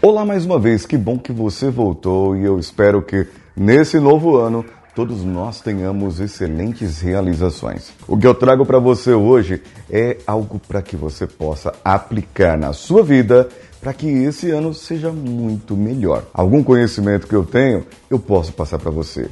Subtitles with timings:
[0.00, 4.36] Olá mais uma vez, que bom que você voltou e eu espero que nesse novo
[4.36, 7.90] ano todos nós tenhamos excelentes realizações.
[8.06, 12.72] O que eu trago para você hoje é algo para que você possa aplicar na
[12.72, 13.48] sua vida
[13.80, 16.22] para que esse ano seja muito melhor.
[16.32, 19.28] Algum conhecimento que eu tenho, eu posso passar para você.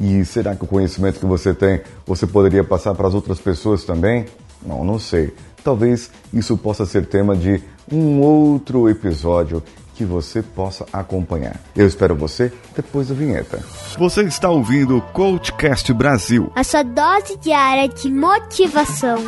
[0.00, 3.84] E será que o conhecimento que você tem, você poderia passar para as outras pessoas
[3.84, 4.24] também?
[4.64, 5.34] Não, não sei.
[5.62, 7.62] Talvez isso possa ser tema de
[7.92, 9.62] um outro episódio
[9.96, 11.56] que você possa acompanhar.
[11.74, 13.60] Eu espero você depois da vinheta.
[13.98, 19.18] Você está ouvindo o Coachcast Brasil a sua dose diária de motivação.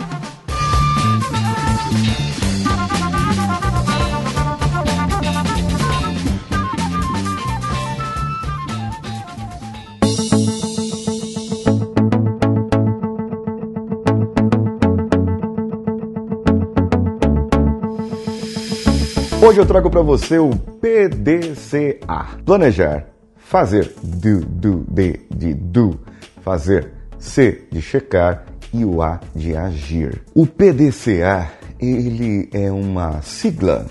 [19.49, 22.37] Hoje eu trago para você o PDCA.
[22.45, 25.99] Planejar, fazer, do, do, de, de do,
[26.43, 30.21] fazer, C de checar e o A de agir.
[30.35, 33.87] O PDCA, ele é uma sigla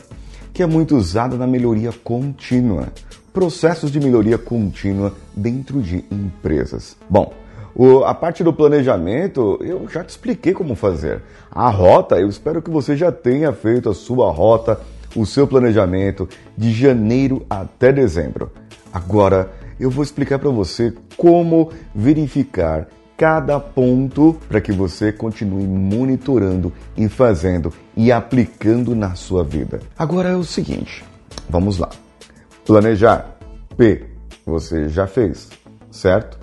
[0.53, 2.89] que é muito usada na melhoria contínua,
[3.33, 6.95] processos de melhoria contínua dentro de empresas.
[7.09, 7.33] Bom,
[7.73, 11.23] o, a parte do planejamento, eu já te expliquei como fazer.
[11.49, 14.79] A rota, eu espero que você já tenha feito a sua rota
[15.17, 18.51] o seu planejamento de janeiro até dezembro.
[18.93, 22.87] Agora eu vou explicar para você como verificar
[23.17, 29.79] cada ponto para que você continue monitorando e fazendo e aplicando na sua vida.
[29.97, 31.03] Agora é o seguinte,
[31.49, 31.89] vamos lá.
[32.63, 33.35] Planejar.
[33.75, 34.05] P,
[34.45, 35.49] você já fez,
[35.91, 36.39] certo?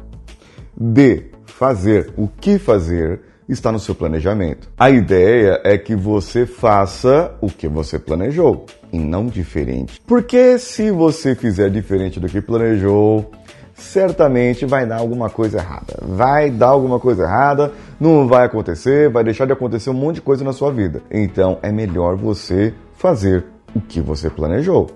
[0.76, 4.68] D, fazer o que fazer está no seu planejamento.
[4.78, 10.00] A ideia é que você faça o que você planejou e não diferente.
[10.06, 13.30] Porque se você fizer diferente do que planejou,
[13.74, 15.98] certamente vai dar alguma coisa errada.
[16.02, 20.22] Vai dar alguma coisa errada, não vai acontecer, vai deixar de acontecer um monte de
[20.22, 21.02] coisa na sua vida.
[21.10, 23.44] Então é melhor você fazer
[23.74, 24.90] o que você planejou.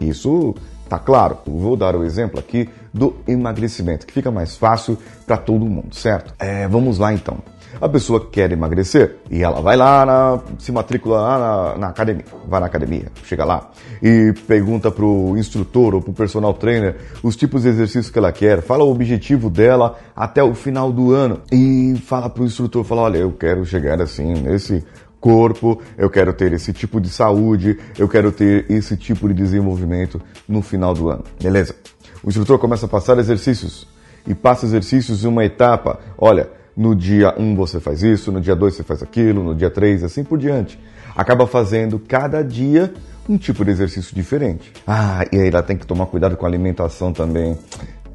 [0.00, 0.54] Isso
[0.88, 1.38] tá claro.
[1.46, 6.34] vou dar o exemplo aqui do emagrecimento, que fica mais fácil para todo mundo, certo?
[6.38, 7.38] É, vamos lá então.
[7.80, 12.24] A pessoa quer emagrecer e ela vai lá, na, se matricula lá na, na, academia,
[12.46, 13.70] vai na academia, chega lá
[14.02, 18.62] e pergunta pro instrutor ou pro personal trainer os tipos de exercícios que ela quer,
[18.62, 23.18] fala o objetivo dela até o final do ano e fala pro instrutor, fala, olha,
[23.18, 24.84] eu quero chegar assim nesse
[25.22, 30.20] corpo, eu quero ter esse tipo de saúde, eu quero ter esse tipo de desenvolvimento
[30.48, 31.24] no final do ano.
[31.40, 31.76] Beleza?
[32.24, 33.86] O instrutor começa a passar exercícios
[34.26, 36.00] e passa exercícios em uma etapa.
[36.18, 39.54] Olha, no dia 1 um você faz isso, no dia 2 você faz aquilo, no
[39.54, 40.78] dia 3 assim por diante.
[41.14, 42.92] Acaba fazendo cada dia
[43.28, 44.72] um tipo de exercício diferente.
[44.86, 47.56] Ah, e aí ela tem que tomar cuidado com a alimentação também.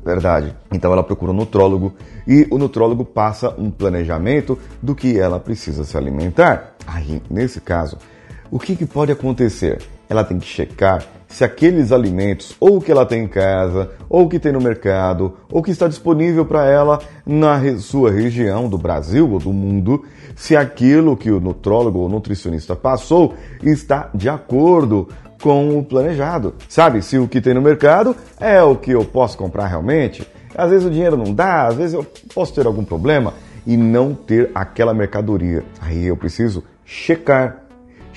[0.03, 0.56] Verdade.
[0.72, 1.94] Então ela procura um nutrólogo
[2.25, 6.75] e o nutrólogo passa um planejamento do que ela precisa se alimentar.
[6.85, 7.97] Aí, nesse caso,
[8.50, 9.81] o que, que pode acontecer?
[10.09, 14.39] Ela tem que checar se aqueles alimentos, ou que ela tem em casa, ou que
[14.39, 19.39] tem no mercado, ou que está disponível para ela na sua região do Brasil ou
[19.39, 20.03] do mundo,
[20.35, 25.09] se aquilo que o nutrólogo ou nutricionista passou está de acordo
[25.41, 26.55] com o planejado.
[26.67, 30.69] Sabe, se o que tem no mercado é o que eu posso comprar realmente, às
[30.69, 33.33] vezes o dinheiro não dá, às vezes eu posso ter algum problema
[33.66, 35.63] e não ter aquela mercadoria.
[35.81, 37.66] Aí eu preciso checar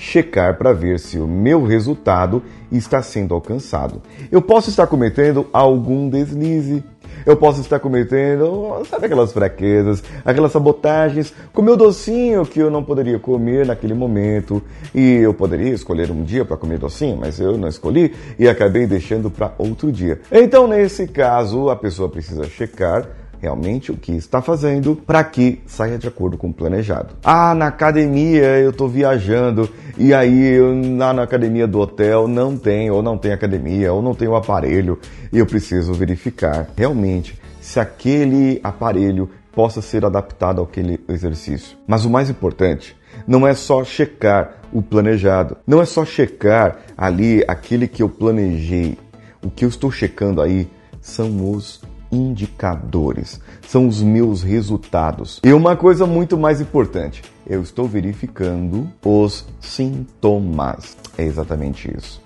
[0.01, 2.41] checar para ver se o meu resultado
[2.71, 4.01] está sendo alcançado.
[4.31, 6.83] Eu posso estar cometendo algum deslize.
[7.23, 12.83] Eu posso estar cometendo, sabe aquelas fraquezas, aquelas sabotagens, com meu docinho que eu não
[12.83, 14.59] poderia comer naquele momento.
[14.95, 18.87] E eu poderia escolher um dia para comer docinho, mas eu não escolhi e acabei
[18.87, 20.19] deixando para outro dia.
[20.31, 23.07] Então, nesse caso, a pessoa precisa checar
[23.41, 27.15] realmente o que está fazendo para que saia de acordo com o planejado.
[27.23, 32.55] Ah, na academia eu estou viajando e aí eu, lá na academia do hotel não
[32.55, 34.99] tem, ou não tem academia, ou não tem o aparelho
[35.33, 41.77] e eu preciso verificar realmente se aquele aparelho possa ser adaptado àquele exercício.
[41.87, 42.95] Mas o mais importante
[43.27, 48.97] não é só checar o planejado, não é só checar ali aquele que eu planejei.
[49.43, 50.69] O que eu estou checando aí
[51.01, 51.81] são os
[52.11, 55.39] indicadores, são os meus resultados.
[55.43, 60.97] E uma coisa muito mais importante, eu estou verificando os sintomas.
[61.17, 62.21] É exatamente isso.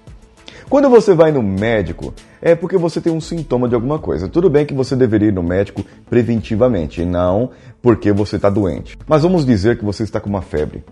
[0.69, 4.27] Quando você vai no médico, é porque você tem um sintoma de alguma coisa.
[4.27, 7.51] Tudo bem que você deveria ir no médico preventivamente, não
[7.81, 8.97] porque você está doente.
[9.07, 10.83] Mas vamos dizer que você está com uma febre.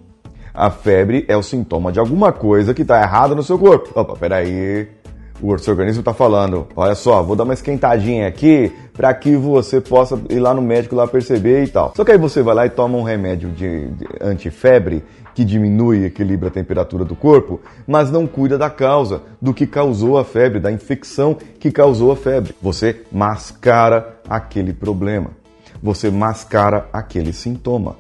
[0.54, 4.00] A febre é o sintoma de alguma coisa que está errada no seu corpo.
[4.00, 4.88] Opa, peraí.
[5.46, 9.82] O seu organismo está falando: olha só, vou dar uma esquentadinha aqui para que você
[9.82, 11.92] possa ir lá no médico lá perceber e tal.
[11.98, 15.04] Só que aí você vai lá e toma um remédio de, de antifebre
[15.36, 19.68] que diminui e equilibra a temperatura do corpo, mas não cuida da causa, do que
[19.68, 22.56] causou a febre, da infecção que causou a febre.
[22.62, 25.32] Você mascara aquele problema.
[25.82, 27.98] Você mascara aquele sintoma.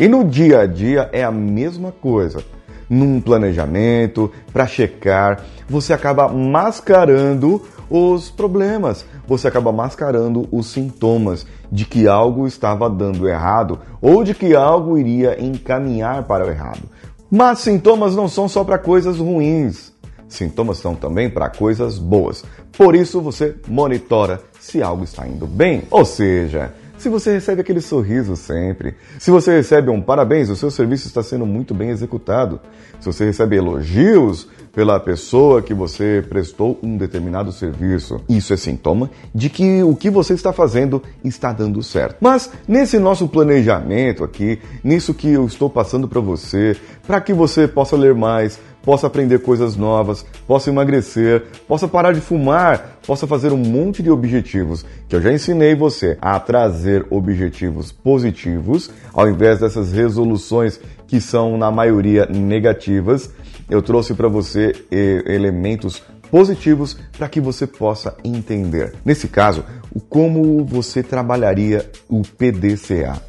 [0.00, 2.42] E no dia a dia é a mesma coisa.
[2.88, 11.84] Num planejamento, para checar, você acaba mascarando os problemas, você acaba mascarando os sintomas de
[11.84, 16.82] que algo estava dando errado ou de que algo iria encaminhar para o errado.
[17.30, 19.92] Mas sintomas não são só para coisas ruins.
[20.28, 22.44] Sintomas são também para coisas boas.
[22.76, 25.82] Por isso você monitora se algo está indo bem.
[25.90, 30.70] Ou seja, se você recebe aquele sorriso sempre, se você recebe um parabéns, o seu
[30.70, 32.60] serviço está sendo muito bem executado,
[33.00, 39.10] se você recebe elogios pela pessoa que você prestou um determinado serviço, isso é sintoma
[39.34, 42.18] de que o que você está fazendo está dando certo.
[42.20, 46.76] Mas nesse nosso planejamento aqui, nisso que eu estou passando para você,
[47.06, 52.20] para que você possa ler mais, possa aprender coisas novas, possa emagrecer, possa parar de
[52.20, 57.90] fumar, possa fazer um monte de objetivos que eu já ensinei você a trazer objetivos
[57.90, 63.30] positivos, ao invés dessas resoluções que são na maioria negativas.
[63.68, 68.94] Eu trouxe para você elementos positivos para que você possa entender.
[69.04, 69.64] Nesse caso,
[70.08, 73.20] como você trabalharia o PDCA.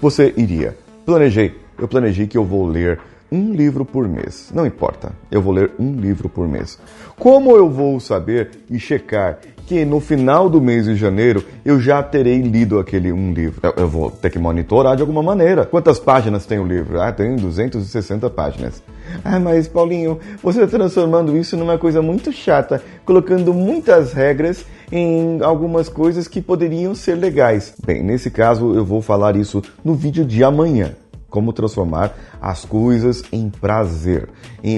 [0.00, 2.98] Você iria, planejei, eu planejei que eu vou ler
[3.30, 4.50] um livro por mês.
[4.52, 6.78] Não importa, eu vou ler um livro por mês.
[7.18, 12.02] Como eu vou saber e checar que no final do mês de janeiro eu já
[12.02, 13.60] terei lido aquele um livro?
[13.76, 15.64] Eu, vou ter que monitorar de alguma maneira.
[15.64, 17.00] Quantas páginas tem o livro?
[17.00, 18.82] Ah, tem 260 páginas.
[19.24, 25.40] Ah, mas Paulinho, você está transformando isso numa coisa muito chata, colocando muitas regras em
[25.42, 27.74] algumas coisas que poderiam ser legais.
[27.86, 30.96] Bem, nesse caso eu vou falar isso no vídeo de amanhã
[31.30, 32.12] como transformar
[32.42, 34.28] as coisas em prazer,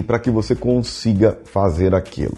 [0.07, 2.37] para que você consiga fazer aquilo.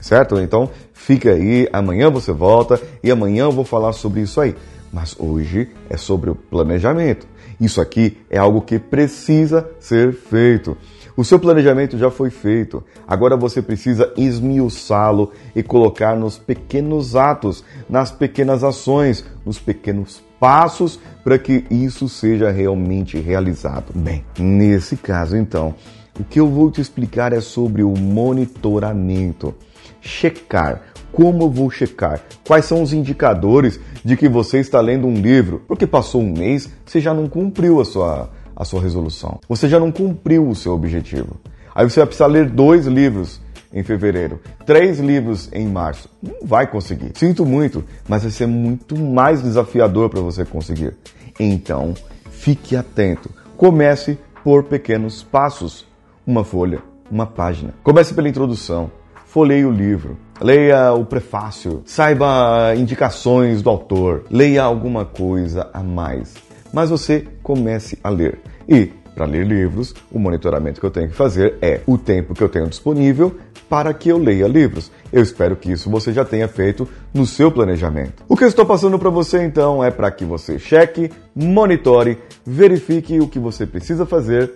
[0.00, 0.40] Certo?
[0.40, 4.54] Então, fica aí, amanhã você volta e amanhã eu vou falar sobre isso aí.
[4.92, 7.26] Mas hoje é sobre o planejamento.
[7.60, 10.76] Isso aqui é algo que precisa ser feito.
[11.16, 12.82] O seu planejamento já foi feito.
[13.06, 20.98] Agora você precisa esmiuçá-lo e colocar nos pequenos atos, nas pequenas ações, nos pequenos passos
[21.22, 23.92] para que isso seja realmente realizado.
[23.94, 25.72] Bem, nesse caso então,
[26.18, 29.54] o que eu vou te explicar é sobre o monitoramento.
[30.00, 30.82] Checar.
[31.12, 32.20] Como eu vou checar?
[32.44, 35.62] Quais são os indicadores de que você está lendo um livro?
[35.68, 39.38] Porque passou um mês, você já não cumpriu a sua, a sua resolução.
[39.48, 41.36] Você já não cumpriu o seu objetivo.
[41.72, 43.40] Aí você vai precisar ler dois livros
[43.72, 46.08] em fevereiro, três livros em março.
[46.22, 47.12] Não vai conseguir.
[47.14, 50.94] Sinto muito, mas vai ser muito mais desafiador para você conseguir.
[51.40, 51.94] Então,
[52.30, 53.30] fique atento.
[53.56, 55.86] Comece por pequenos passos.
[56.26, 56.80] Uma folha,
[57.10, 57.74] uma página.
[57.82, 58.90] Comece pela introdução.
[59.26, 60.16] Folheie o livro.
[60.40, 61.82] Leia o prefácio.
[61.86, 64.24] Saiba indicações do autor.
[64.30, 66.34] Leia alguma coisa a mais.
[66.72, 68.40] Mas você comece a ler.
[68.68, 72.42] E para ler livros, o monitoramento que eu tenho que fazer é o tempo que
[72.42, 73.36] eu tenho disponível
[73.72, 74.92] para que eu leia livros.
[75.10, 78.22] Eu espero que isso você já tenha feito no seu planejamento.
[78.28, 83.18] O que eu estou passando para você então é para que você cheque, monitore, verifique
[83.18, 84.52] o que você precisa fazer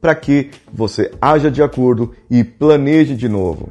[0.00, 3.68] para que você haja de acordo e planeje de novo.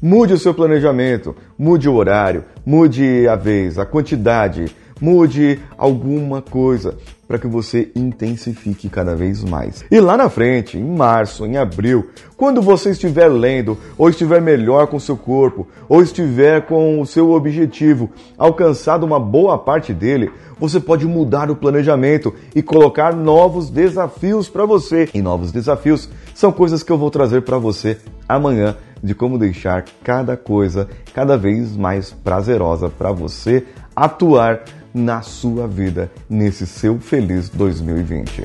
[0.00, 4.66] Mude o seu planejamento, mude o horário, mude a vez, a quantidade,
[5.00, 6.96] mude alguma coisa
[7.28, 9.84] para que você intensifique cada vez mais.
[9.90, 14.86] E lá na frente, em março, em abril, quando você estiver lendo, ou estiver melhor
[14.86, 20.80] com seu corpo, ou estiver com o seu objetivo alcançado uma boa parte dele, você
[20.80, 25.08] pode mudar o planejamento e colocar novos desafios para você.
[25.12, 29.84] E novos desafios são coisas que eu vou trazer para você amanhã de como deixar
[30.02, 33.64] cada coisa cada vez mais prazerosa para você
[33.94, 34.64] atuar
[34.98, 38.44] na sua vida nesse seu feliz 2020.